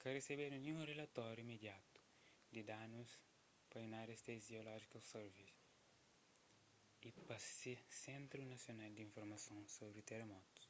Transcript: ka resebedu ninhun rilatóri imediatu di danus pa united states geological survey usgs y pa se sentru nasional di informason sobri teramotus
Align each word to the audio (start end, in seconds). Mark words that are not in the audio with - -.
ka 0.00 0.08
resebedu 0.16 0.56
ninhun 0.60 0.88
rilatóri 0.90 1.40
imediatu 1.42 1.98
di 2.52 2.60
danus 2.70 3.10
pa 3.68 3.76
united 3.90 4.16
states 4.22 4.50
geological 4.52 5.02
survey 5.12 5.50
usgs 7.06 7.18
y 7.24 7.24
pa 7.28 7.36
se 7.60 7.74
sentru 8.02 8.40
nasional 8.54 8.90
di 8.94 9.02
informason 9.08 9.58
sobri 9.76 10.02
teramotus 10.08 10.64